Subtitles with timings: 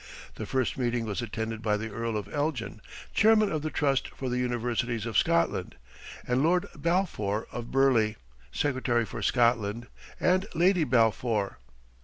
[0.33, 2.81] The first meeting was attended by the Earl of Elgin,
[3.13, 5.75] chairman of the Trust for the Universities of Scotland,
[6.27, 8.15] and Lord Balfour of Burleigh,
[8.51, 9.85] Secretary for Scotland,
[10.19, 11.59] and Lady Balfour.